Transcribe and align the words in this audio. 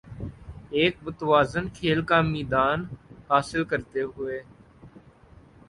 ایک 0.71 0.93
متوازن 1.03 1.65
کھیل 1.75 2.01
کا 2.09 2.19
میدان 2.23 2.79
حاصل 3.29 3.63
کرتے 3.71 4.01
ہوے 4.07 4.39